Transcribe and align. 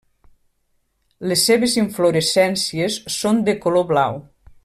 Les 1.31 1.43
seves 1.49 1.75
inflorescències 1.81 2.97
són 3.19 3.45
de 3.51 3.57
color 3.67 3.89
blau. 3.95 4.21